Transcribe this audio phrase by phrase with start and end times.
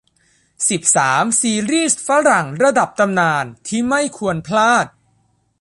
[0.69, 4.85] สิบสาม ซีรีส์ฝรั่งระดับตำนานที่ไม่ควรพลาด